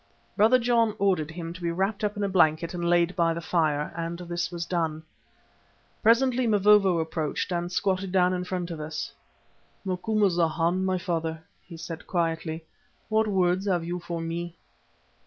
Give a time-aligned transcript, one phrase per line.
[0.35, 3.39] Brother John ordered him to be wrapped up in a blanket and laid by the
[3.39, 5.03] fire, and this was done.
[6.01, 9.13] Presently Mavovo approached and squatted down in front of us.
[9.85, 12.65] "Macumazana, my father," he said quietly,
[13.09, 14.57] "what words have you for me?"